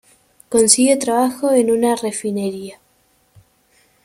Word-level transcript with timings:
Consigue 0.49 0.97
trabajo 0.97 1.51
en 1.51 1.69
una 1.69 1.95
refinería. 1.95 2.79